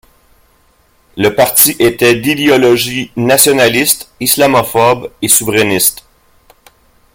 Le 1.15 1.29
parti 1.29 1.75
était 1.77 2.15
d'idéologie 2.15 3.11
nationaliste, 3.17 4.11
islamophobe 4.19 5.11
et 5.21 5.27
souverainiste. 5.27 6.05